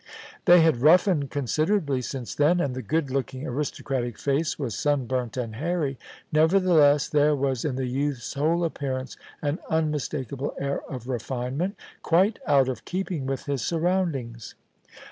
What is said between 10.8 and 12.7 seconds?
of refinement, quite out